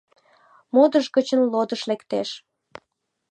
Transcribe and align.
«Модыш 0.73 1.05
гычын 1.15 1.41
лодыш 1.53 1.81
лектеш»— 1.89 2.29